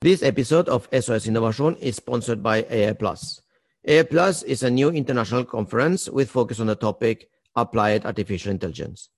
[0.00, 3.42] This episode of SOS Innovation is sponsored by AI Plus.
[3.82, 9.10] AI Plus is a new international conference with focus on the topic Applied Artificial Intelligence.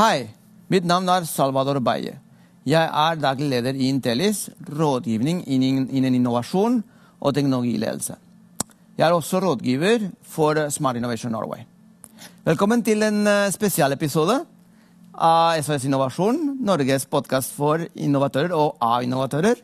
[0.00, 0.32] Hi,
[0.72, 2.16] mitt navn er Salvador Baye.
[2.64, 6.80] Jeg er daglig leder i Intellis, rådgivning innen innovasjon
[7.20, 8.16] og teknologiledelse.
[8.96, 11.68] Jeg er også rådgiver for Smart Innovation Norway.
[12.44, 14.46] Velkommen til en eh, spesialepisode
[15.14, 19.60] av SOS Innovasjon, Norges podkast for innovatører og av innovatører.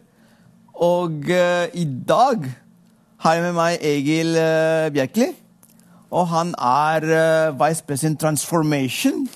[0.80, 2.46] Og eh, i dag
[3.20, 5.28] har jeg med meg Egil uh, Bjerkeli.
[6.10, 9.28] Og han er eh, Vice President Transformation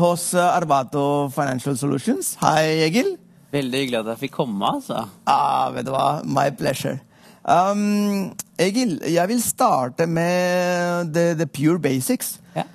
[0.00, 2.36] hos uh, Arvato Financial Solutions.
[2.40, 3.16] Hei, Egil.
[3.52, 4.62] Veldig hyggelig at jeg fikk komme.
[4.76, 5.08] altså.
[5.26, 6.22] Ah, vet du hva?
[6.24, 7.00] My pleasure.
[7.44, 12.38] Um, Egil, jeg vil starte med the, the pure basics.
[12.54, 12.68] Ja.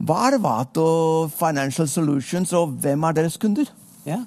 [0.00, 0.84] Hva er Arvato
[1.36, 3.68] Financial Solutions, og hvem er deres kunder?
[4.08, 4.22] Ja.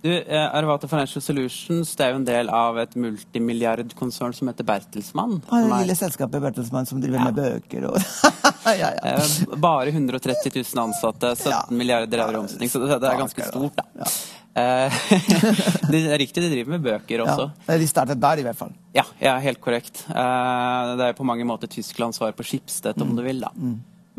[0.00, 5.42] Du, Arvato Financial Solutions det er jo en del av et multimilliardkonsern som heter Bertelsmann.
[5.52, 7.26] Ah, det er, lille selskapet Bertelsmann som driver Ja.
[7.28, 7.98] med bøker og
[8.80, 9.12] ja, ja.
[9.12, 11.60] eh, bare 130 000 ansatte, 17 Ja.
[11.68, 13.76] milliarder euro i omsetning, så det, er ganske stort.
[13.76, 14.08] da.
[14.56, 14.98] Eh,
[15.92, 17.50] det er riktig, de driver med bøker også.
[17.68, 17.76] ja.
[17.84, 18.72] De startet der, i hvert fall.
[18.96, 20.06] Ja, ja helt korrekt.
[20.08, 23.44] Eh, det er på mange måter Tysklands svar på Skipstedt, om du vil.
[23.44, 23.52] da.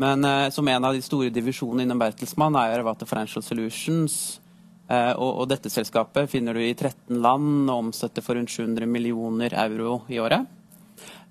[0.00, 4.40] Men eh, som en av de store divisjonene innom Bertelsmann er Arvate Financial Solutions.
[4.88, 8.88] Eh, og, og dette selskapet finner du i 13 land og omsetter for rundt 700
[8.88, 10.48] millioner euro i året.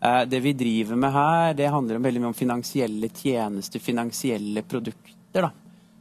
[0.01, 5.45] Eh, det vi driver med her, det handler veldig mye om finansielle tjenester, finansielle produkter.
[5.45, 5.51] da.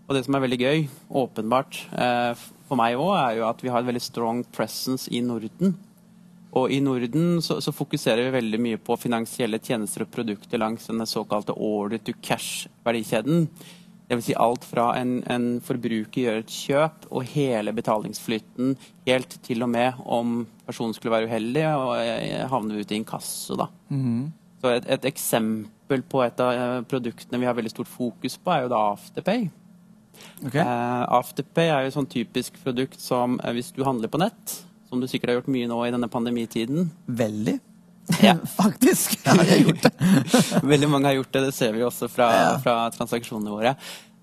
[0.08, 0.88] Og det som er veldig gøy,
[1.20, 2.32] åpenbart eh,
[2.66, 5.76] for meg òg, er jo at vi har et veldig strong presence i Norden.
[6.58, 10.88] Og i Norden så, så fokuserer vi veldig mye på finansielle tjenester og produkter langs
[10.90, 13.46] den såkalte order to cash-verdikjeden.
[14.10, 14.24] Dvs.
[14.26, 18.74] Si alt fra en, en forbruker gjør et kjøp, og hele betalingsflyten
[19.06, 23.54] helt til og med om personen skulle være uheldig og havner havne ute i inkasso.
[23.60, 23.70] da.
[24.60, 28.52] Så et, et eksempel på et av eh, produktene vi har veldig stort fokus på,
[28.52, 29.46] er jo da Afterpay.
[30.44, 30.60] Okay.
[30.60, 34.58] Uh, Afterpay er jo et sånn typisk produkt som eh, hvis du handler på nett,
[34.90, 37.56] som du sikkert har gjort mye nå i denne pandemitiden Veldig.
[38.24, 38.34] Ja.
[38.60, 39.16] Faktisk.
[39.24, 39.92] Ja, jeg har gjort det.
[40.74, 42.54] Veldig mange har gjort det, det ser vi også fra, Ja.
[42.64, 43.76] fra transaksjonene våre.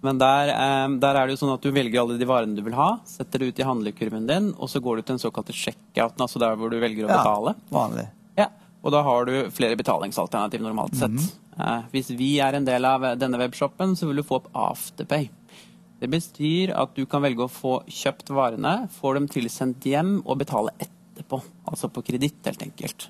[0.06, 2.61] Men der, eh, der er det jo sånn at du velger alle de varene du
[2.66, 5.56] vil ha, setter det ut i handlekurven din, og så går du til den såkalte
[5.56, 7.56] checkouten, altså der hvor du velger å betale.
[7.57, 8.06] Ja, vanlig.
[8.38, 8.50] Ja,
[8.83, 11.17] og da har du flere betalingsalternativ normalt sett.
[11.57, 15.31] Eh, hvis vi er en del av denne webshoppen, så vil du få opp Afterpay.
[15.97, 20.41] Det betyr at du kan velge å få kjøpt varene, få dem tilsendt hjem og
[20.44, 21.41] betale etterpå.
[21.69, 23.09] Altså på kreditt, helt enkelt.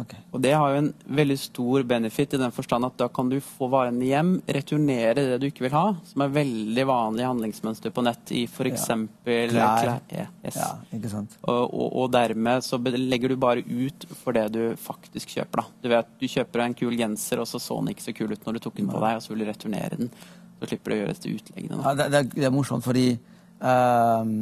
[0.00, 0.20] Okay.
[0.32, 0.88] Og det har jo en
[1.18, 5.38] veldig stor benefit i den forstand at da kan du få varene hjem, returnere det
[5.42, 8.86] du ikke vil ha, som er veldig vanlig handlingsmønster på nett i f.eks.
[8.86, 9.50] Klær.
[9.50, 10.30] klær.
[10.46, 10.56] Yes.
[10.56, 11.36] Ja, ikke sant.
[11.42, 15.64] Og, og, og dermed så legger du bare ut for det du faktisk kjøper.
[15.64, 15.80] da.
[15.82, 18.46] Du vet, du kjøper en kul genser, og så så den ikke så kul ut
[18.46, 20.14] når du tok den på deg, og så vil du returnere den.
[20.60, 21.80] Så slipper du å gjøre dette utleggene.
[21.80, 24.34] Ja, det, det, er, det er morsomt, fordi ehm,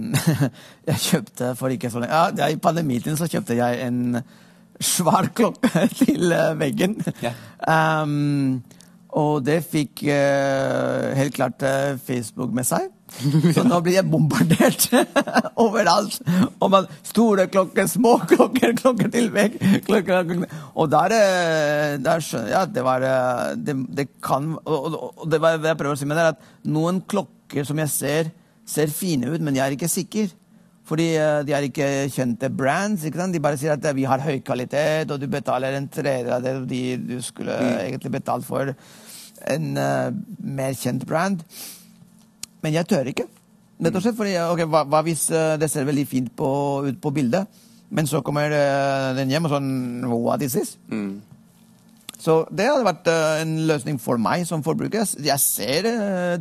[0.90, 4.18] jeg kjøpte for ikke så lenge ja, I pandemitiden så kjøpte jeg en
[4.82, 6.98] svær klokke til eh, veggen.
[7.22, 7.32] Ja.
[8.02, 8.60] Um,
[9.18, 12.90] og det fikk uh, helt klart uh, Facebook med seg.
[13.56, 14.88] Så nå blir jeg bombardert
[15.64, 16.18] overalt.
[16.60, 19.58] Og man, store klokker, små klokker, klokker til vegg.
[19.86, 20.58] Klokker, klokker.
[20.74, 25.24] Og der, eh, der skjønner jeg at det var eh, Det, det kan Og, og,
[25.30, 28.30] det var jeg prøver å si med det, at noen klokker som jeg ser,
[28.68, 30.30] ser fine ut, men jeg er ikke sikker.
[30.88, 33.04] Fordi eh, de er ikke kjente brands.
[33.04, 33.36] ikke sant?
[33.36, 36.54] De bare sier at vi har høy kvalitet, og du betaler en tredjedel av det
[36.70, 38.72] de, du skulle egentlig betalt for
[39.48, 40.10] en uh,
[40.42, 41.44] mer kjent brand.
[42.64, 43.28] Men jeg tør ikke.
[43.78, 46.48] Rett og slett fordi ok, hva, hva hvis eh, det ser veldig fint på,
[46.88, 47.46] ut på bildet,
[47.94, 49.70] men så kommer eh, den hjem og sånn
[50.10, 50.74] What is this?
[50.90, 51.20] Mm.
[52.18, 55.06] Så det hadde vært eh, en løsning for meg som forbruker.
[55.22, 55.88] Jeg ser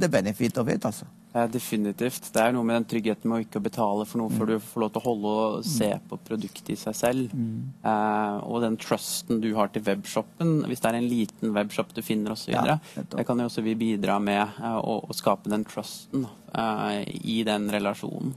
[0.01, 1.05] the benefit of it, altså.
[1.51, 2.29] Definitivt.
[2.33, 4.83] Det er noe med den tryggheten med å ikke betale for noe før du får
[4.83, 7.35] lov til å holde og se på produktet i seg selv.
[7.35, 12.01] Eh, og den trusten du har til webshoppen, hvis det er en liten webshop du
[12.05, 12.53] finner osv.
[12.55, 17.03] Ja, det kan jo også vi bidra med eh, å, å skape den trusten eh,
[17.21, 18.33] i den relasjonen.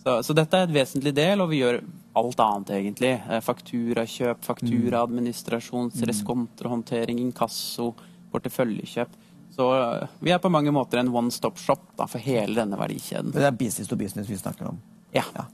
[0.00, 1.82] Så, så dette er et vesentlig del, og vi gjør
[2.20, 3.14] alt annet, egentlig.
[3.44, 7.92] Fakturakjøp, fakturaadministrasjon, reskontrahåndtering, inkasso,
[8.32, 9.18] porteføljekjøp.
[9.60, 12.78] Så eh, vi er på mange måter en one stop shop da, for hele denne
[12.80, 13.34] verdikjeden.
[13.34, 14.78] Det er business to business vi snakker om.
[15.12, 15.44] Ja, Ja,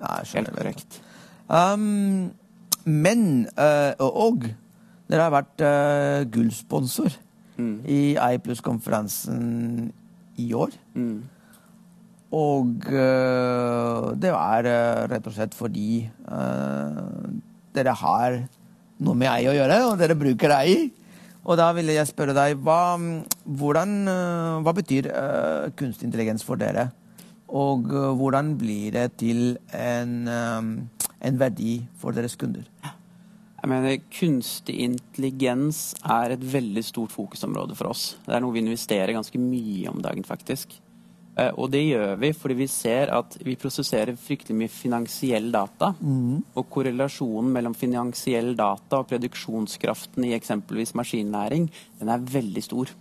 [0.00, 0.98] Nei, helt korrekt.
[1.48, 2.32] Um,
[2.84, 4.42] men uh, Og
[5.08, 7.22] dere har vært uh, gullsponsor
[7.56, 7.78] Mm.
[7.88, 9.86] i iPlus-konferansen
[10.36, 10.74] i år.
[10.92, 11.22] Mm.
[12.36, 14.68] Og uh, det er
[15.08, 16.02] rett og slett fordi
[17.72, 18.36] dere har
[19.00, 20.74] noe med ei å gjøre, og dere bruker ei.
[21.46, 22.98] Og da ville jeg spørre deg, hva,
[23.46, 26.88] hvordan, eh, hva betyr uh, kunstig intelligens for dere?
[27.46, 30.72] Og uh, hvordan blir det til en, um,
[31.22, 32.66] en verdi for deres kunder?
[33.56, 38.16] Jeg mener, Kunstig intelligens er et veldig stort fokusområde for oss.
[38.26, 40.76] Det er noe vi investerer ganske mye om dagen, faktisk.
[41.36, 45.92] Eh, Og det gjør vi fordi vi ser at vi prosesserer fryktelig mye finansiell data.
[46.56, 51.68] Og korrelasjonen mellom finansiell data og produksjonskraften i eksempelvis maskinlæring,
[52.00, 52.92] den er veldig stor.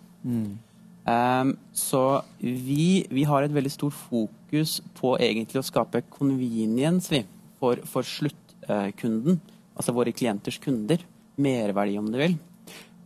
[1.05, 7.21] Um, så vi, vi har et veldig stort fokus på egentlig å skape convenience vi,
[7.59, 9.39] for, for sluttkunden,
[9.77, 10.97] altså våre klienters kunder.
[11.37, 12.37] Merverdi, om du vil.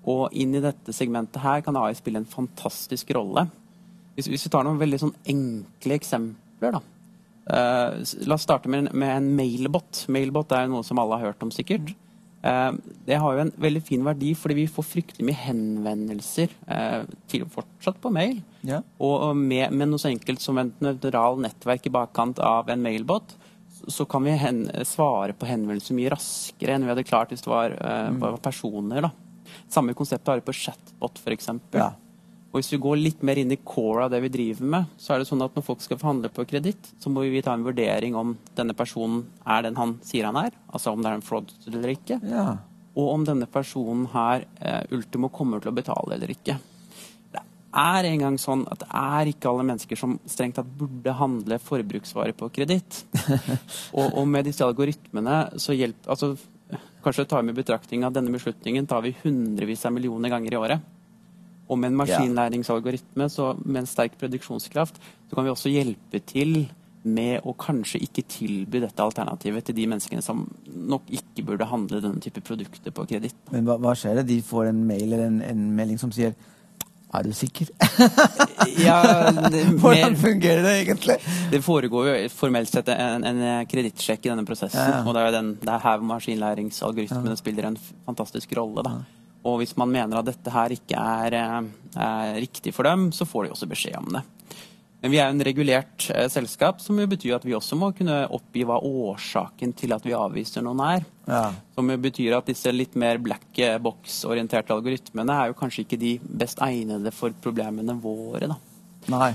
[0.08, 3.50] Og inn i dette segmentet her kan AI spille en fantastisk rolle.
[4.20, 6.82] Hvis, hvis vi tar noen veldig sånn enkle eksempler, da.
[7.50, 10.04] Uh, la oss starte med, en- med en mailbot.
[10.14, 11.96] Mailbot er jo noe som alle har hørt om, sikkert.
[12.44, 12.72] Uh,
[13.08, 17.48] det har jo en veldig fin verdi, fordi vi får fryktelig mye henvendelser uh, til,
[17.52, 18.42] fortsatt på mail.
[18.68, 18.82] Ja.
[19.02, 22.84] Og og med, med noe så enkelt som et neutral nettverk i bakkant av en
[22.86, 23.34] mailbot,
[23.80, 27.42] så- så kan vi hen, svare på henvendelser mye raskere enn vi hadde klart hvis
[27.46, 27.76] det var,
[28.20, 29.02] var personer.
[29.08, 29.12] da.
[29.72, 31.48] Samme konsept har vi på chatbot, f.eks.
[31.74, 31.90] Ja.
[32.50, 35.14] Og hvis vi går litt mer inn i core av det vi driver med, så
[35.14, 37.66] er det sånn at når folk skal forhandle på kreditt, så må vi ta en
[37.68, 41.28] vurdering om denne personen er den han sier han er, altså om det er en
[41.28, 42.48] fraud eller ikke, Ja.
[42.98, 46.58] og om denne personen her eh, ultimo kommer til å betale eller ikke.
[47.38, 47.46] Det
[47.78, 51.60] er en gang sånn at det er ikke alle mennesker som strengt tatt burde handle
[51.62, 53.04] forbruksvarer på kreditt.
[53.94, 56.34] og, og med disse algoritmene så hjelper altså,
[57.00, 60.58] Kanskje ta med i betraktning at denne beslutningen tar vi hundrevis av millioner ganger i
[60.60, 60.82] året.
[61.70, 64.98] Og med en maskinlæringsalgoritme så med en sterk produksjonskraft,
[65.30, 66.64] så kan vi også hjelpe til
[67.08, 72.02] med å kanskje ikke tilby dette alternativet til de menneskene som nok ikke burde handle
[72.04, 73.38] denne type produkter på kreditt.
[73.54, 74.28] Men hva, hva skjer det?
[74.34, 76.36] De får en mail eller en, en melding som sier
[77.10, 77.72] Er du sikker?
[78.80, 79.00] Ja,
[79.50, 81.16] det, Hvordan fungerer det egentlig?
[81.52, 84.78] det foregår jo formelt sett en, en kredittsjekk i denne prosessen.
[84.78, 85.06] Ja, ja.
[85.08, 88.84] Og det er, den, det er her maskinlæringsalgoritmene spiller en fantastisk rolle.
[88.86, 89.19] Da.
[89.48, 93.28] Og hvis man mener at dette her ikke er, eh, er riktig for dem, så
[93.28, 94.26] får de også beskjed om det.
[95.00, 98.26] Men vi er en regulert eh, selskap, som jo betyr at vi også må kunne
[98.36, 101.06] oppgi hva årsaken til at vi avviser noen er.
[101.30, 101.46] Ja.
[101.78, 106.60] Som betyr at disse litt mer black box-orienterte algoritmene er jo kanskje ikke de best
[106.66, 108.52] egnede for problemene våre.
[108.52, 108.60] da.
[109.08, 109.32] Nei.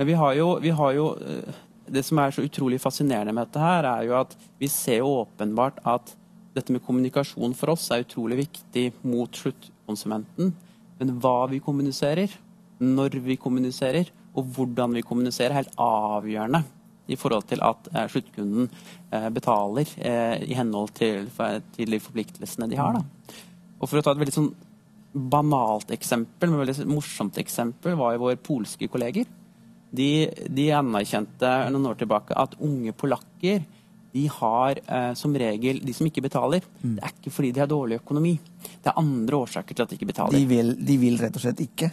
[0.00, 1.58] Men vi har jo, vi har jo eh,
[1.90, 5.08] Det som er så utrolig fascinerende med dette her, er jo at vi ser jo
[5.24, 6.12] åpenbart at
[6.56, 10.52] dette med kommunikasjon for oss er utrolig viktig mot sluttkonsumenten.
[11.00, 12.32] Men hva vi kommuniserer,
[12.80, 16.62] når vi kommuniserer, og hvordan vi kommuniserer, er helt avgjørende
[17.10, 18.68] i forhold til at eh, sluttkunden
[19.10, 23.00] eh, betaler eh, i henhold til, de forpliktelsene de har.
[23.80, 24.52] Og for å ta et veldig sånn
[25.10, 29.26] banalt eksempel, men veldig morsomt eksempel, var jo våre polske kolleger.
[29.90, 33.64] De, de anerkjente noen år tilbake at unge polakker
[34.12, 37.70] de har eh, som regel De som ikke betaler, det er ikke fordi de har
[37.70, 38.32] dårlig økonomi.
[38.80, 40.34] Det er andre årsaker til at de ikke betaler.
[40.34, 41.90] De vil, de vil rett og slett ikke.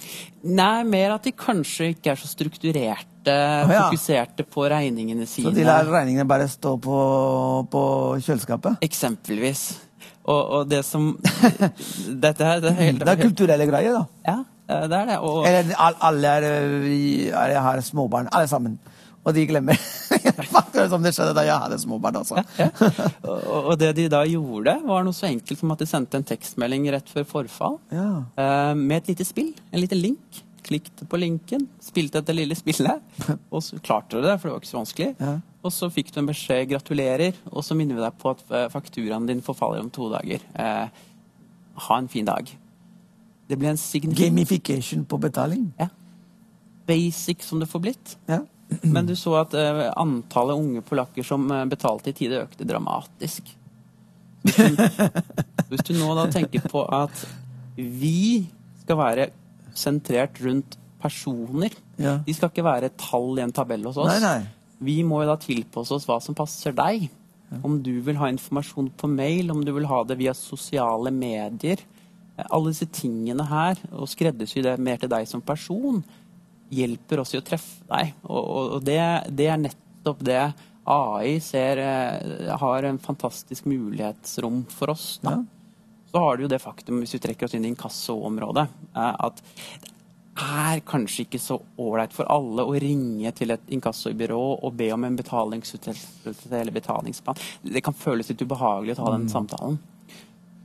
[0.49, 3.83] Nei, mer at de kanskje ikke er så strukturerte, ja.
[3.85, 5.51] fokuserte på regningene sine.
[5.51, 7.01] Så de lar regningene bare stå på,
[7.71, 7.83] på
[8.25, 8.81] kjøleskapet?
[8.87, 9.67] Eksempelvis.
[10.27, 11.13] Og, og det som
[12.25, 14.03] Dette her det er helt Det er kulturelle greier, da.
[14.27, 15.21] Ja, eh, det er det.
[15.23, 15.71] Og, Eller
[16.09, 16.49] alle er,
[17.31, 18.79] er, har småbarn, alle sammen.
[19.23, 19.79] Og de glemmer
[20.77, 22.19] Akkurat som det skjedde da jeg hadde småbarn.
[22.21, 22.41] Altså.
[23.27, 26.27] og, og det de da gjorde, var noe så enkelt som at de sendte en
[26.27, 28.09] tekstmelding rett før forfall Ja.
[28.37, 30.43] eh, med et lite spill, en liten link.
[30.67, 32.99] Klikket på linken, spilte dette lille spillet,
[33.55, 35.09] og så klarte du det, for det var ikke så vanskelig.
[35.23, 35.35] Ja.
[35.63, 38.65] Og så fikk du en beskjed 'gratulerer', og så minner vi deg på at eh,
[38.73, 40.43] fakturaen din forfaller om to dager.
[40.59, 40.87] Eh,
[41.87, 42.51] ha en fin dag.
[43.47, 45.69] Det ble en signifikant Gamification på betaling.
[45.79, 45.87] ja.
[46.87, 48.17] basic som det får blitt.
[48.27, 48.41] Ja.
[48.83, 53.53] Men du så at uh, antallet unge polakker som uh, betalte i tide, økte dramatisk.
[54.43, 54.81] Hvis du,
[55.69, 57.23] hvis du nå da tenker på at
[57.77, 58.47] vi
[58.83, 59.29] skal være
[59.77, 62.19] sentrert rundt personer Ja.
[62.25, 64.09] De skal ikke være tall i en tabell hos oss.
[64.09, 64.77] Nei, nei.
[64.85, 67.07] Vi må jo da tilpasse oss hva som passer deg.
[67.63, 71.81] Om du vil ha informasjon på mail, om du vil ha det via sosiale medier.
[72.37, 76.03] Alle disse tingene her, og skreddersy det mer til deg som person,
[76.69, 78.15] hjelper oss i å treffe deg.
[78.27, 78.47] Og,
[78.77, 79.01] og, det,
[79.35, 80.41] det er nettopp det
[80.87, 85.19] AI ser eh, har en fantastisk mulighetsrom for oss.
[85.23, 85.41] Da.
[86.11, 89.43] Så har du jo det faktum, hvis vi trekker oss inn i inkassoområdet, eh, at
[90.37, 94.91] det er kanskje ikke så ålreit for alle å ringe til et inkassobyrå og be
[94.93, 97.39] om en betalingsutsettelse eller betalingsplan.
[97.63, 99.79] Det kan føles litt ubehagelig å ta den samtalen.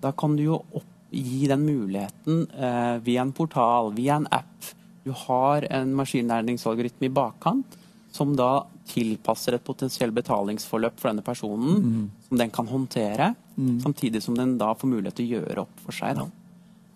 [0.03, 4.71] Da kan du jo opp, gi den muligheten eh, via en portal, via en app.
[5.03, 7.79] Du har en maskinlæringsalgoritme i bakkant
[8.13, 13.33] som da tilpasser et potensielt betalingsforløp for denne personen, som den kan håndtere,
[13.83, 16.19] samtidig som den da får mulighet til å gjøre opp for seg.
[16.19, 16.27] Da.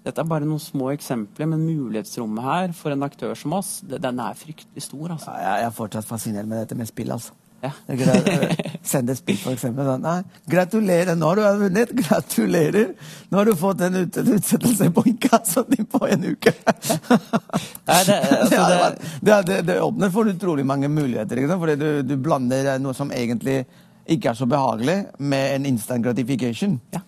[0.06, 3.98] Dette er bare noen små eksempler, men mulighetsrommet her for en aktør som oss, det,
[4.04, 5.16] den er fryktelig stor.
[5.16, 5.32] Altså.
[5.40, 7.34] Ja, jeg er fortsatt fascinert med dette med spill, altså.
[7.66, 7.73] Ja.
[7.87, 8.56] Det
[8.87, 9.38] Send et spill.
[9.58, 10.20] Sånn, nei,
[10.50, 11.92] gratulerer, nå har du vunnet!
[11.99, 12.92] Gratulerer!
[13.30, 16.52] Nå har du fått en ut utsettelse på inkassoen din på en uke!
[17.88, 22.76] Nei, det, altså, det, det, det, åpner for utrolig mange muligheter, fordi du, du blander
[22.82, 23.64] noe som egentlig
[24.06, 26.80] ikke er så behagelig, med en instant gratification.
[26.94, 27.02] ja.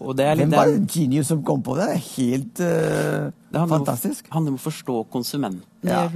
[0.00, 1.86] Og det er litt Hvem var genius som kom på det?
[1.86, 6.08] Det er helt uh, Det handler om- handler om å forstå konsumenten Ja.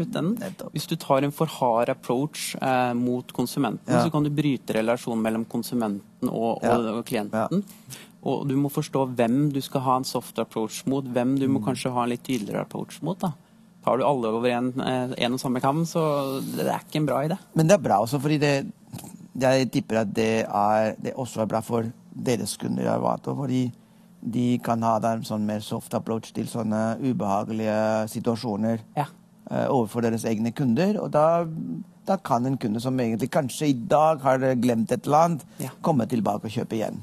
[0.75, 4.05] Hvis du tar en for hard approach eh, mot konsumenten, Ja.
[4.05, 7.63] så kan du bryte relasjonen mellom konsumenten og, og, og klienten.
[8.23, 11.55] Og du må forstå hvem du skal ha en soft approach mot, hvem du Mm.
[11.55, 13.19] må kanskje ha en litt tydeligere approach mot.
[13.19, 13.33] da.
[13.85, 17.07] Tar du alle over en, eh, en og samme kam, så det er ikke en
[17.07, 17.39] bra idé.
[17.55, 18.73] Men det er bra også, fordi det,
[19.39, 21.85] jeg tipper at det, er, det også er bra for
[22.25, 23.35] deres kunder i Arvato.
[23.37, 23.71] Fordi
[24.23, 29.07] de kan ha en sånn mer soft approach til sånne ubehagelige situasjoner Ja.
[29.51, 31.01] eh, overfor deres egne kunder.
[31.03, 31.45] Og da,
[32.07, 35.71] da kan en kunde som egentlig kanskje i dag har glemt et eller annet, Ja.
[35.83, 37.01] komme tilbake og kjøpe igjen.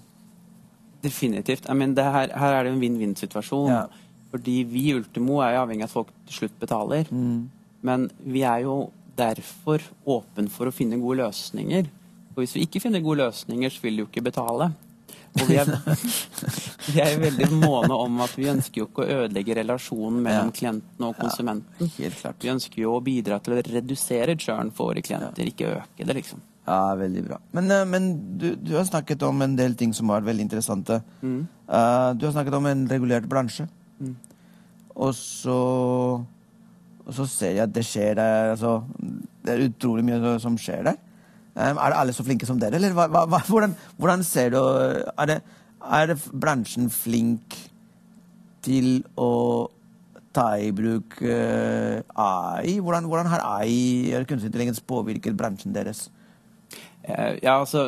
[1.01, 1.69] Definitivt.
[1.69, 3.69] I mean, det her, her er det en vinn-vinn-situasjon.
[3.69, 3.83] Ja.
[4.31, 7.07] Fordi vi i Ultimo er jo avhengig av at folk til slutt betaler.
[7.85, 11.87] Men vi er jo derfor åpen for å finne gode løsninger.
[12.35, 14.71] Og hvis vi ikke finner gode løsninger, så vil de jo ikke betale.
[15.37, 15.69] Og vi er,
[16.93, 20.57] vi er veldig måne om at vi ønsker jo ikke å ødelegge relasjonen mellom Ja.
[20.59, 21.89] klienten og konsumenten.
[21.97, 22.39] Helt klart.
[22.43, 26.15] Vi ønsker jo å bidra til å redusere churn for våre klienter, ikke øke det,
[26.21, 26.41] liksom.
[26.67, 27.37] Ja, veldig bra.
[27.55, 31.01] Men, eh, men du, du har snakket om en del ting som var veldig interessante.
[31.23, 31.45] Mm.
[31.67, 33.67] Eh, du har snakket om en regulert bransje.
[34.97, 35.55] Og så
[37.07, 38.81] og så ser jeg at det skjer der altså,
[39.45, 40.97] Det er utrolig mye som skjer der.
[41.57, 44.59] Um, er det alle så flinke som dere, eller hva, hva, hvordan, hvordan ser du
[44.61, 45.37] er det,
[45.81, 47.55] er det bransjen flink
[48.65, 49.31] til å
[50.37, 52.75] ta i bruk eh, AI?
[52.83, 56.07] Hvordan, hvordan har AI kunstig intelligens påvirket bransjen deres?
[57.01, 57.87] Eh, Ja, altså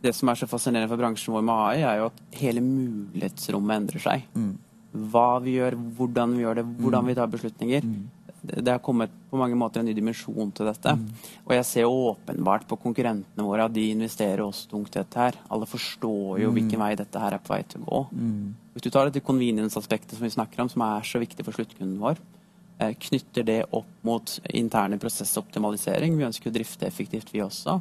[0.00, 3.82] Det som er så fascinerende for bransjen vår med AI, er jo at hele mulighetsrommet
[3.82, 4.24] endrer seg.
[5.12, 7.80] Hva vi gjør, hvordan vi gjør det, hvordan vi tar beslutninger.
[7.84, 10.92] Det det har kommet på mange måter en ny dimensjon til dette.
[11.46, 15.38] Og jeg ser åpenbart på konkurrentene våre at de investerer også tungt i dette her.
[15.48, 18.02] Alle forstår jo hvilken vei dette her er på vei til å gå.
[18.74, 21.98] Hvis du tar dette convenience-aspektet som vi snakker om, som er så viktig for sluttkunden
[22.02, 22.20] vår,
[22.80, 26.16] eh, knytter det opp mot interne prosessoptimalisering.
[26.18, 27.80] Vi ønsker å drifte effektivt, vi også.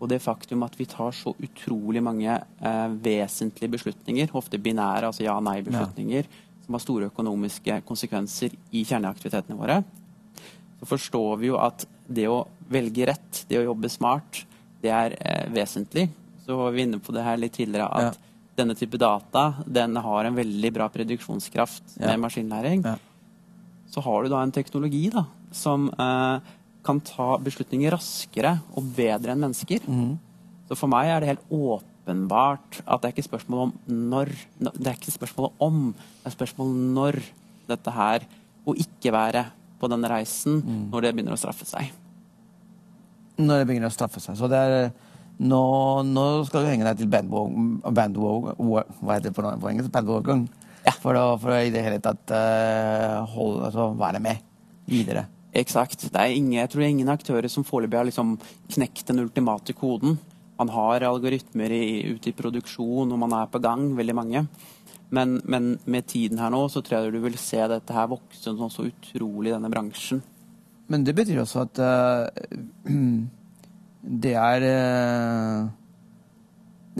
[0.00, 5.26] Og det faktum at vi tar så utrolig mange eh, vesentlige beslutninger, ofte binære, altså
[5.26, 6.24] ja-nei-beslutninger,
[6.70, 9.80] som har store økonomiske konsekvenser i kjerneaktivitetene våre,
[10.78, 14.44] så forstår vi jo at det å velge rett, det å jobbe smart,
[14.80, 16.06] det er eh, vesentlig.
[16.46, 18.28] Så var vi inne på det her litt tidligere at Ja.
[18.62, 22.06] denne type data den har en veldig bra prediksjonskraft Ja.
[22.14, 22.84] med maskinlæring.
[22.86, 22.96] Ja.
[23.90, 26.38] Så har du da en teknologi da, som eh,
[26.84, 29.80] kan ta beslutninger raskere og bedre enn mennesker.
[29.88, 30.18] Mm.
[30.68, 31.50] Så for meg er det helt
[32.00, 36.36] åpenbart at det er ikke spørsmål om når Det er ikke spørsmål om, det er
[36.36, 37.20] spørsmål når
[37.68, 38.26] dette her
[38.66, 39.44] å ikke være
[39.80, 40.88] på den reisen, mm.
[40.92, 41.92] når det begynner å straffe seg.
[43.40, 44.36] Når det begynner å straffe seg.
[44.36, 44.90] Så det er
[45.40, 49.88] Nå, nå skal du henge deg til bandwagon, Hva heter det på, på engelsk?
[49.94, 50.42] Bandwagon.
[50.84, 50.92] Ja.
[51.00, 54.42] For, å, for å i det hele tatt uh, holde, altså, være med
[54.84, 55.22] videre.
[55.56, 56.10] Eksakt.
[56.12, 58.34] Det er ingen, jeg tror det er ingen aktører som foreløpig har liksom
[58.76, 60.18] knekt den ultimate koden.
[60.60, 64.44] Man har algoritmer ute i produksjon, og man er på gang, veldig mange.
[65.10, 68.52] Men, men med tiden her nå, så tror jeg du vil se dette her vokse
[68.54, 70.20] sånn så utrolig i denne bransjen.
[70.90, 72.90] Men det betyr også at uh,
[74.24, 75.68] det er uh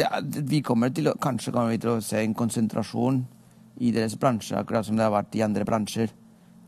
[0.00, 3.22] det er, Vi kommer til å, kanskje kommer vi til å se en konsentrasjon
[3.80, 6.12] i deres bransje, akkurat som det har vært i andre bransjer.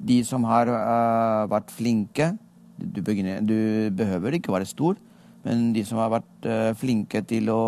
[0.02, 2.32] De som har uh, vært flinke
[2.76, 4.98] du, begynner, du behøver ikke være stor,
[5.46, 7.62] men de som har vært eh, flinke til å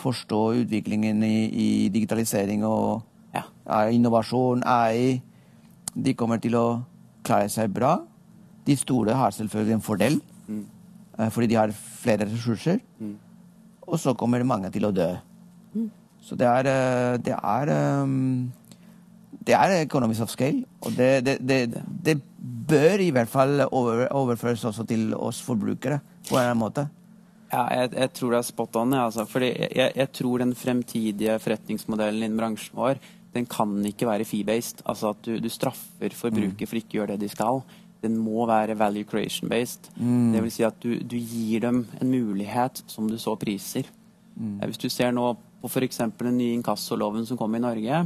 [0.00, 3.02] forstå utviklingen i, i digitalisering og
[3.34, 3.42] Ja.
[3.66, 5.22] eh, innovasjon, AI,
[5.94, 6.66] de kommer til å
[7.24, 7.98] klare seg bra.
[8.66, 10.64] De store har selvfølgelig en fordel, mm.
[11.30, 12.80] fordi de har flere ressurser.
[13.86, 15.14] Og så kommer mange til å dø.
[16.26, 18.06] Så det er, eh, det er eh,
[19.46, 20.64] det er economies of scale.
[20.82, 22.16] Og det, det, det, det
[22.68, 26.88] bør i hvert fall over, overføres også til oss forbrukere på en måte.
[27.52, 28.94] Ja, jeg, jeg tror det er spot on.
[28.96, 29.26] Ja, altså.
[29.30, 33.02] Fordi jeg, jeg, tror den fremtidige forretningsmodellen innen bransjen vår
[33.36, 34.80] den kan ikke være fee-based.
[34.88, 37.60] Altså at du, du straffer forbruker for ikke å gjøre det de skal.
[38.04, 39.90] Den må være value creation-based.
[39.96, 40.30] Mm.
[40.34, 43.88] Det vil si at du, du, gir dem en mulighet som du så priser.
[44.36, 44.60] Mm.
[44.64, 46.02] Hvis du ser nå på f.eks.
[46.20, 48.04] den nye inkassoloven som kom i Norge,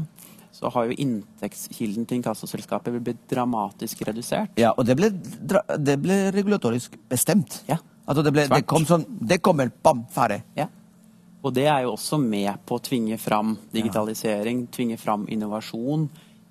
[0.54, 4.56] så har jo inntektskilden til inkassoselskapet blitt dramatisk redusert.
[4.58, 5.12] Ja, og det ble,
[5.78, 7.62] det ble regulatorisk bestemt.
[7.70, 7.78] Ja.
[8.06, 10.40] Altså det, ble, det kom sånn Det kommer, bam, ferdig.
[10.58, 10.66] Ja.
[11.40, 16.08] Og det er jo også med på å tvinge fram digitalisering, tvinge fram innovasjon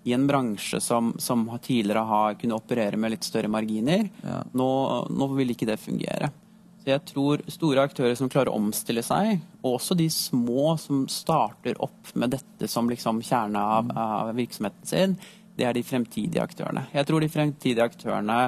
[0.07, 4.07] i en bransje som, som tidligere har kunnet operere med litt større marginer.
[4.23, 4.39] Ja.
[4.57, 4.69] Nå,
[5.11, 6.31] nå vil ikke det fungere.
[6.79, 11.03] Så jeg tror store aktører som klarer å omstille seg, og også de små som
[11.11, 15.17] starter opp med dette som liksom kjerne av, av virksomheten sin,
[15.59, 16.85] det er de fremtidige aktørene.
[16.95, 18.39] Jeg tror de fremtidige aktørene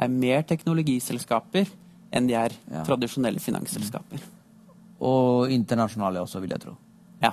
[0.00, 1.66] er mer teknologiselskaper
[2.12, 2.82] enn de er Ja.
[2.86, 4.22] tradisjonelle finansselskaper.
[5.00, 6.74] Og internasjonale også, vil jeg tro.
[7.22, 7.32] Ja.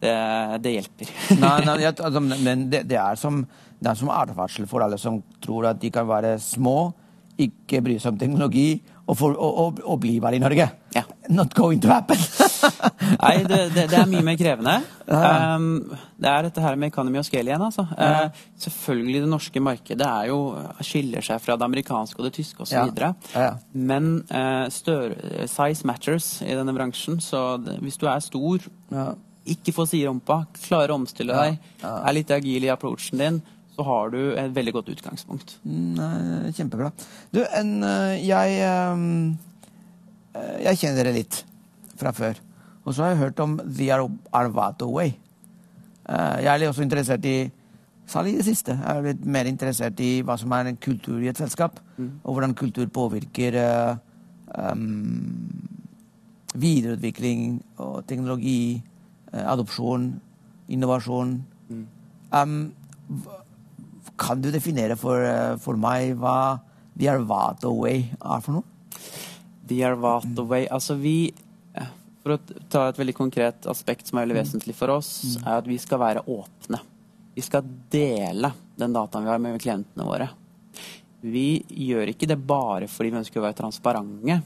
[0.00, 0.14] Det,
[0.62, 1.10] det hjelper.
[1.42, 3.42] Nei, nei, jeg, altså, men det, det, er som,
[3.80, 6.92] det er som advarsel for alle som tror at de kan være små,
[7.38, 10.70] ikke bry seg om teknologi og, for, og, og, og bli bare i Norge.
[10.94, 11.04] Ja.
[11.30, 12.18] Not going to happen.
[13.22, 14.74] Nei, det, det, det er mye mer krevende.
[15.08, 15.56] Ja.
[15.56, 15.66] Um,
[16.20, 17.64] det er dette her med economy of scale igjen.
[17.68, 17.84] Altså.
[17.96, 18.08] Ja.
[18.28, 20.38] Eh, selvfølgelig det norske markedet er jo,
[20.84, 22.76] skiller seg fra det amerikanske og det tyske osv.
[22.76, 23.12] Ja.
[23.34, 23.52] Ja, ja.
[23.72, 25.16] Men uh, stør-
[25.50, 27.20] size matters i denne bransjen.
[27.24, 29.10] Så det, hvis du er stor, Ja.
[29.48, 31.94] ikke få siderumpa, klarer å omstille deg, Ja.
[32.08, 33.42] er litt agil i approachen din,
[33.78, 35.52] så har du et veldig godt utgangspunkt.
[35.64, 36.88] Nei, kjempebra.
[37.30, 39.36] Du, en, øh, jeg øh,
[40.64, 41.44] Jeg kjenner dere litt
[41.98, 42.38] fra før.
[42.88, 45.12] Og så har jeg hørt om The Ar- Arvato Way.
[46.08, 47.38] Eh, jeg er også interessert i
[48.08, 48.72] Særlig i det siste.
[48.72, 51.76] Jeg er litt mer interessert i hva som er en kultur i et selskap.
[52.24, 53.98] Og hvordan kultur påvirker uh,
[54.56, 55.50] um,
[56.54, 58.80] videreutvikling og teknologi,
[59.34, 60.06] uh, adopsjon,
[60.72, 61.34] innovasjon.
[62.32, 62.72] Um,
[64.18, 66.62] kan du definere for, uh, for meg hva
[66.96, 68.64] The Arvato Way er for noe?
[69.68, 71.34] The Arvato Way Altså vi
[72.28, 75.68] For å ta et veldig konkret aspekt som er veldig vesentlig for oss, er at
[75.68, 76.76] vi skal være åpne.
[77.32, 80.26] Vi skal dele den dataen vi har med klientene våre.
[81.24, 84.36] Vi gjør ikke det bare fordi vi ønsker å være transparente,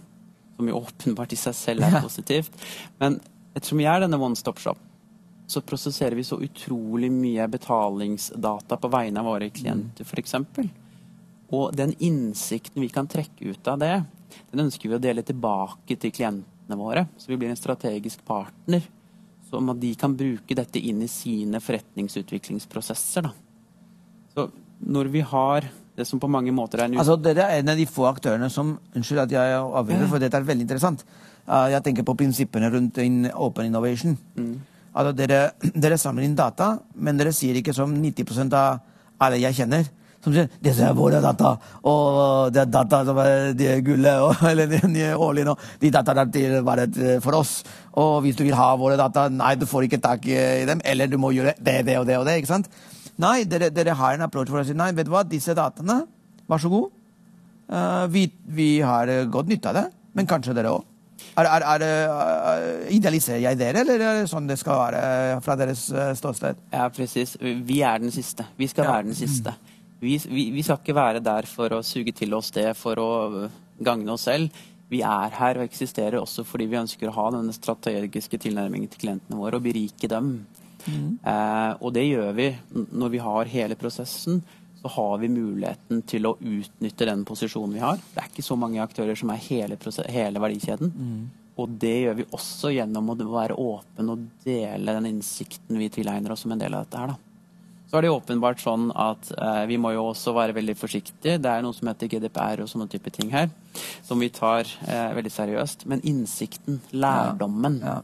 [0.54, 2.54] som jo åpenbart i seg selv er positivt.
[3.02, 3.18] Men
[3.50, 4.78] ettersom vi er denne one stop shop,
[5.50, 10.38] så prosesserer vi så utrolig mye betalingsdata på vegne av våre klienter, f.eks.
[11.50, 13.96] Og den innsikten vi kan trekke ut av det,
[14.54, 16.14] den ønsker vi å dele tilbake til
[16.72, 17.06] klientene våre.
[17.16, 18.82] Så vi blir en strategisk partner.
[19.50, 23.22] Sånn at de kan bruke dette inn i sine forretningsutviklingsprosesser.
[23.22, 23.32] Da.
[24.34, 27.68] Så når vi har det som på mange måter er en Altså, Dere er en
[27.68, 31.04] av de få aktørene som Unnskyld at jeg avbryter, for dette er veldig interessant.
[31.46, 34.16] Uh, jeg tenker på prinsippene rundt in open innovation.
[34.94, 35.52] Altså, dere,
[35.84, 38.80] dere samler inn data, men dere sier ikke som 90% av
[39.20, 39.84] alle jeg kjenner.
[40.22, 44.20] Som sier 'disse er våre data', og det er data som er de er gullet,
[44.22, 45.56] og, eller er årlige nå.
[45.80, 46.86] De dataene er til bare
[47.20, 47.64] for oss.
[47.98, 51.06] Og hvis du vil ha våre data, nei, du får ikke tak i dem, eller
[51.10, 52.36] du må gjøre det, det og det og det.
[52.38, 52.70] ikke sant?
[53.18, 56.04] Nei, dere, dere har en approach for å si nei, vet du hva, disse dataene,
[56.48, 56.88] vær så god.
[57.72, 60.82] Uh, vi, vi har eh, godt nytte av det, men kanskje dere òg.
[61.36, 61.90] Er, er, er, det,
[62.88, 66.10] eh, idealiserer jeg dere, eller er det sånn det skal være eh, fra deres eh,
[66.18, 66.58] ståsted?
[66.74, 67.38] Ja, presis.
[67.40, 68.44] Vi er den siste.
[68.58, 68.96] Vi skal Ja.
[68.98, 69.54] være den siste.
[70.02, 73.10] Vi, vi, vi skal ikke være der for å suge til oss det for å
[73.78, 74.50] gagne oss selv.
[74.90, 79.06] Vi er her og eksisterer også fordi vi ønsker å ha denne strategiske tilnærmingen til
[79.06, 80.34] klientene våre og berike dem.
[81.22, 84.42] Eh, og det gjør vi når vi har hele prosessen.
[84.82, 88.02] Så har vi muligheten til å utnytte den posisjonen vi har.
[88.02, 89.78] Det er ikke så mange aktører som er hele,
[90.10, 90.90] hele verdikjeden.
[91.62, 96.34] Og det gjør vi også gjennom å være åpen og dele den innsikten vi tilegner
[96.34, 97.14] oss som en del av dette her.
[97.14, 97.31] da.
[97.92, 101.34] Så er det åpenbart sånn at eh, vi må jo også være veldig forsiktige.
[101.44, 103.50] Det er noe som heter GDPR og sånne type ting her,
[104.00, 105.84] som vi tar eh, veldig seriøst.
[105.92, 107.98] Men innsikten, lærdommen, Ja.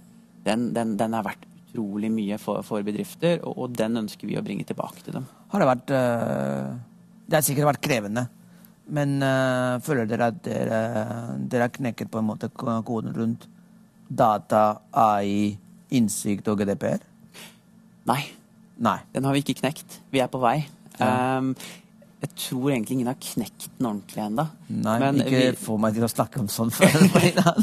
[0.44, 4.36] Den, den, den er verdt utrolig mye for, for bedrifter, og, og den ønsker vi
[4.36, 5.26] å bringe tilbake til dem.
[5.52, 6.70] Har det vært øh,
[7.24, 8.26] Det har sikkert vært krevende.
[8.92, 10.82] Men øh, føler dere at dere,
[11.48, 13.48] dere har knekket på en måte koden rundt
[14.08, 15.56] data, AI,
[15.96, 17.00] innsikt og GDPR?
[18.08, 18.22] Nei,
[18.78, 18.98] Nei.
[19.14, 20.00] den har vi ikke knekt.
[20.14, 20.60] Vi er på vei.
[20.98, 21.38] Ja.
[21.38, 21.52] Um,
[22.18, 24.44] jeg tror egentlig ingen har knekt den ordentlig ennå.
[24.74, 26.96] Nei, Men ikke vi- få meg til å snakke om sånn før.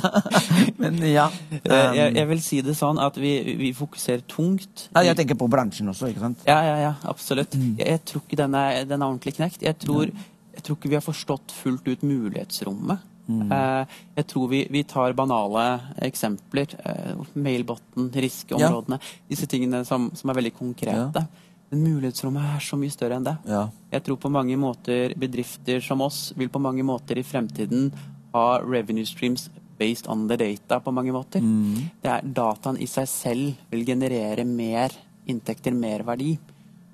[0.81, 1.25] Men ja.
[1.51, 1.95] Um...
[1.97, 4.87] jeg, jeg vil si det sånn at vi, vi fokuserer tungt.
[4.95, 6.45] nei, jeg tenker på bransjen også, ikke sant?
[6.47, 7.57] Ja, ja, ja, absolutt.
[7.59, 7.73] Mm.
[7.81, 9.65] Jeg, jeg tror ikke den er, den er ordentlig knekt.
[9.67, 10.07] Jeg tror,
[10.55, 13.11] jeg tror ikke vi har forstått fullt ut mulighetsrommet.
[13.27, 13.51] Mm.
[13.51, 15.65] Eh, jeg tror vi, vi tar banale
[16.07, 16.75] eksempler.
[16.85, 18.99] Eh, mailbotten, riskeområdene.
[19.31, 21.25] Disse tingene som, som er veldig konkrete.
[21.71, 23.35] Men mulighetsrommet er så mye større enn det.
[23.49, 23.65] Ja.
[23.95, 27.89] Jeg tror på mange måter bedrifter som oss vil på mange måter i fremtiden
[28.35, 31.43] ha revenue streams based on the data på mange måter.
[31.43, 31.89] Mm.
[32.01, 34.93] Det er Dataen i seg selv vil generere mer
[35.27, 36.35] inntekter, mer verdi.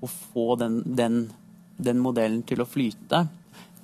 [0.02, 1.22] Og få den, den,
[1.78, 3.26] den modellen til å flyte,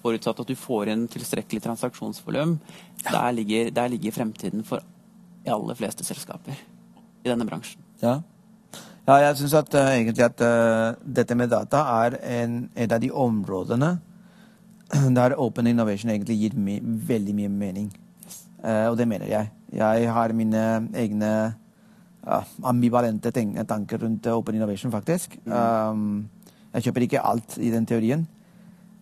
[0.08, 2.58] forutsatt at du får inn tilstrekkelig transaksjonsvolum,
[3.04, 4.84] der, ligger, der ligger fremtiden for
[5.44, 6.56] de aller fleste selskaper
[7.24, 7.84] i denne bransjen.
[8.02, 8.20] Ja.
[9.08, 13.04] ja jeg syns at eh, egentlig at uh, dette med data er en, et av
[13.04, 13.98] de områdene
[15.20, 17.92] der open innovation egentlig gir my veldig mye mening.
[18.64, 19.52] Uh, og det mener jeg.
[19.76, 20.64] Jeg har mine
[20.96, 21.32] egne
[22.28, 25.38] ja, ambivalente tanker rundt open innovation, faktisk.
[25.46, 26.28] Um,
[26.74, 28.26] jeg kjøper ikke alt i den teorien.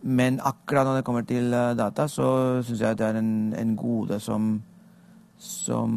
[0.06, 3.76] Men akkurat når det kommer til eh, data, så syns jeg det er en, en
[3.80, 4.62] gode som
[5.42, 5.92] som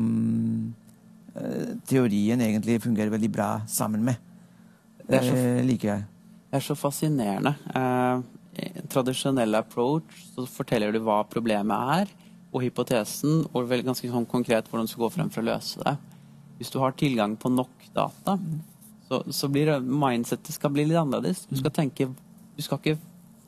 [1.37, 4.17] eh, teorien egentlig fungerer veldig bra sammen med.
[5.09, 6.07] Det så- liker jeg.
[6.51, 7.55] Det er så fascinerende.
[7.75, 8.23] Eh,
[8.59, 12.09] I en tradisjonell approach så forteller du hva problemet er,
[12.53, 15.79] og hypotesen, og vel ganske sånn konkret hvordan du skal gå frem for å løse
[15.85, 15.95] det.
[16.59, 18.39] Hvis du har tilgang på nok data,
[19.09, 21.45] så, så blir mindsetet skal bli litt annerledes.
[21.47, 22.09] Du skal tenke
[22.59, 22.99] Du skal ikke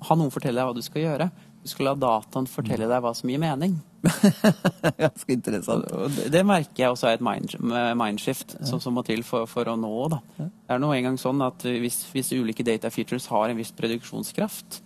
[0.06, 1.30] ha noen fortelle deg hva du skal gjøre.
[1.60, 3.74] Du skal la dataen fortelle deg hva som gir mening.
[5.04, 5.84] Ganske interessant.
[6.16, 7.52] Det, det merker jeg også er et mind,
[8.00, 9.92] mindshift som, som må til for, for å nå.
[10.14, 10.20] Da.
[10.38, 14.80] Det er nå engang sånn at hvis, hvis ulike data features har en viss produksjonskraft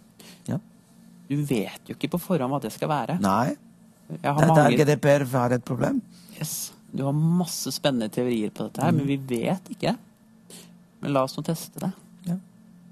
[0.51, 0.59] Ja.
[1.31, 3.21] Du vet jo ikke på forhånd hva det skal være.
[3.23, 3.55] Nei,
[4.11, 6.03] har det er mange, GDPR har et problem.
[6.37, 9.95] yes, du har masse spennende teorier på dette her, men vi vet ikke.
[11.01, 11.95] Men la oss nå teste det.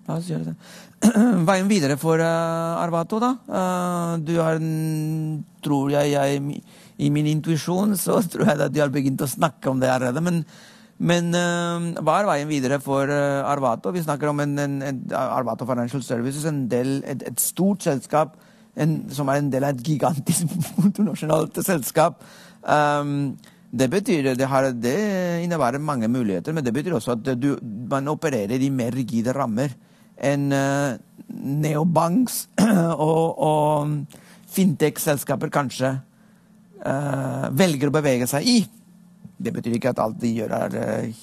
[0.08, 0.54] La oss gjøre det.
[1.48, 3.32] Veien videre for uh, Arvato, da.
[3.46, 4.58] Uh, du har,
[5.62, 6.60] tror jeg, jeg
[6.98, 10.22] I min intuisjon så tror jeg at de har begynt å snakke om det allerede.
[10.24, 10.42] Men,
[11.02, 13.94] men uh, hva er veien videre for Arvato?
[13.94, 18.38] Vi snakker om en, en, en Arvato Financial Services, del, et, et stort selskap
[18.80, 22.22] en, som er en del av et gigantisk multinasjonalt selskap.
[22.62, 23.34] Um,
[23.72, 24.96] det betyr, det, har, det
[25.44, 29.72] innebærer mange muligheter, men det betyr også at du, man opererer i mer rigide rammer
[30.16, 30.98] enn eh,
[31.32, 32.46] neobanks
[33.06, 34.18] og, og
[34.52, 35.92] fintech-selskaper kanskje
[36.84, 38.58] eh, velger å bevege seg i.
[39.42, 41.22] Det betyr ikke at alt de gjør er eh,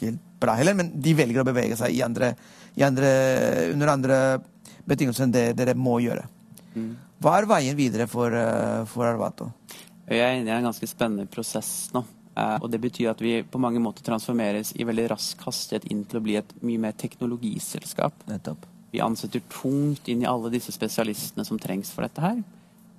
[0.00, 2.32] helt bra heller, men de velger å bevege seg i andre,
[2.78, 3.10] i andre,
[3.74, 4.20] under andre
[4.88, 6.24] betingelser enn det dere må gjøre.
[7.20, 8.32] Hva er veien videre for,
[8.88, 9.50] for Arvato?
[10.08, 12.00] Jeg er inne i en ganske spennende prosess nå.
[12.38, 16.04] Eh, og det betyr at vi på mange måter transformeres i veldig rask hastighet inn
[16.08, 18.26] til å bli et mye mer teknologiselskap.
[18.30, 18.68] Nettopp.
[18.90, 22.40] Vi ansetter tungt inn i alle disse spesialistene som trengs for dette her.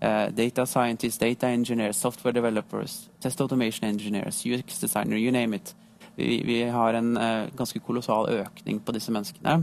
[0.01, 5.75] Uh, data scientists, data engineers, software developers, test automation engineers, UX designer, you name it.
[6.15, 9.59] Vi, vi har en uh, ganske kolossal økning på disse menneskene.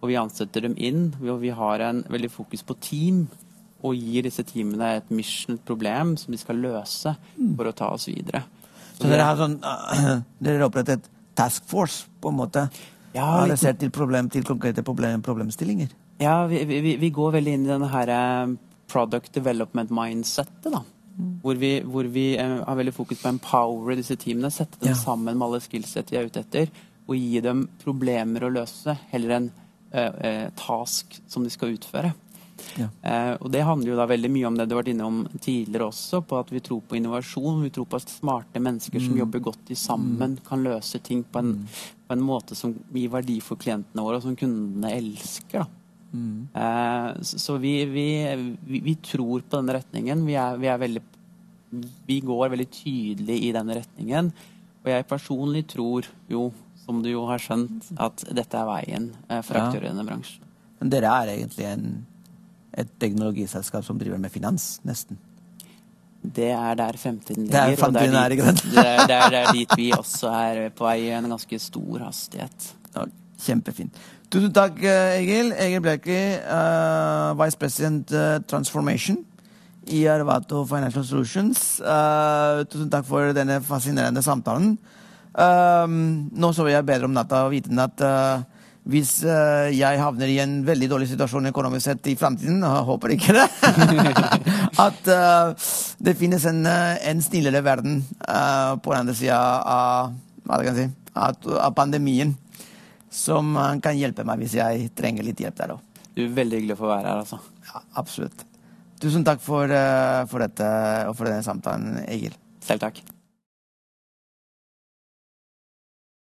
[0.00, 3.26] Og vi ansetter dem inn, og vi har en veldig fokus på team.
[3.78, 7.92] Og gir disse teamene et mission, et problem, som de skal løse for å ta
[7.94, 8.42] oss videre.
[8.98, 9.56] Så dere har sånn
[10.42, 11.08] Dere har opprettet
[11.38, 12.64] task force, på en måte?
[13.14, 15.92] Ja, vi- Adressert til, problem, til konkrete problem, problemstillinger?
[16.20, 18.54] Ja, vi, vi, vi går veldig inn i denne her eh,
[18.90, 20.82] product development mindsetet, da.
[21.42, 24.92] Hvor vi, hvor vi eh, har veldig fokus på å empowere disse teamene, sette dem
[24.92, 24.98] Ja.
[24.98, 26.68] sammen med alle skillset de er ute etter,
[27.08, 29.48] og gi dem problemer å løse, heller enn
[29.94, 32.12] eh, eh, task som de skal utføre.
[32.78, 32.88] Ja.
[33.02, 35.88] Eh, og det handler jo da veldig mye om det du har vært innom tidligere
[35.90, 39.44] også, på at vi tror på innovasjon, vi tror på at smarte mennesker som jobber
[39.50, 41.54] godt i sammen, kan løse ting på en,
[42.08, 45.64] på en måte som gir verdi for klientene våre, og som kundene elsker.
[45.64, 45.68] da.
[46.54, 48.06] Eh, så så vi, vi,
[48.64, 50.24] vi, vi tror på denne retningen.
[50.26, 51.02] Vi, er, vi, er veldig,
[52.08, 54.32] vi går veldig tydelig i denne retningen.
[54.84, 56.48] Og jeg personlig tror jo,
[56.84, 60.44] som du jo har skjønt, at dette er veien eh, for aktører i denne bransjen.
[60.78, 61.88] Men dere er egentlig en,
[62.78, 65.18] et teknologiselskap som driver med finans, nesten.
[66.18, 67.84] Det er der fremtiden Det er ligger.
[67.84, 70.98] fremtiden er, dit, det, er, det, er, det er dit vi også er på vei
[71.06, 72.70] i en ganske stor hastighet.
[72.96, 73.06] Ja,
[73.46, 73.98] kjempefint.
[74.28, 75.54] Tusen takk, eh, Egil.
[75.56, 79.22] Egil Bjerke, uh, Vice President uh, Transformation
[79.88, 81.78] i Arvato Financial Solutions.
[81.80, 84.76] Uh, tusen takk for denne fascinerende samtalen.
[85.38, 85.86] Eh,
[86.42, 88.46] nå sover jeg bedre om natta og vite at eh,
[88.88, 93.34] hvis eh, jeg havner i en veldig dårlig situasjon økonomisk sett i framtiden, håper ikke
[93.36, 93.44] det,
[94.86, 95.66] at eh,
[96.08, 100.14] det finnes en, eh, en snillere verden på den andre sida av,
[100.72, 102.32] si, av, pandemien,
[103.12, 103.52] som
[103.84, 105.84] kan hjelpe meg hvis jeg trenger litt hjelp der òg.
[106.16, 107.40] Du er veldig hyggelig å få være her, altså.
[107.68, 108.46] Ja, absolutt.
[108.98, 109.70] Tusen takk for,
[110.32, 110.72] for dette
[111.06, 112.34] og for denne samtalen, Egil.
[112.64, 113.04] Selv takk.